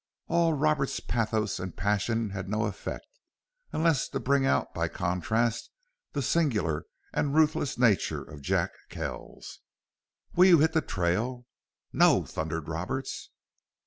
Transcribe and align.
All 0.27 0.53
Roberts' 0.53 0.99
pathos 0.99 1.59
and 1.59 1.77
passion 1.77 2.31
had 2.31 2.49
no 2.49 2.65
effect, 2.65 3.05
unless 3.71 4.09
to 4.09 4.19
bring 4.19 4.47
out 4.47 4.73
by 4.73 4.87
contrast 4.87 5.69
the 6.13 6.23
singular 6.23 6.85
and 7.13 7.35
ruthless 7.35 7.77
nature 7.77 8.23
of 8.23 8.41
Jack 8.41 8.71
Kells. 8.89 9.59
"Will 10.35 10.45
you 10.45 10.57
hit 10.57 10.73
the 10.73 10.81
trail?" 10.81 11.45
"No!" 11.93 12.25
thundered 12.25 12.67
Roberts. 12.67 13.29